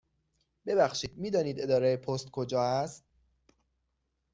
ببخشید، 0.65 1.17
می 1.17 1.31
دانید 1.31 1.59
اداره 1.61 1.97
پست 1.97 2.29
کجا 2.31 2.61
است؟ 2.63 3.03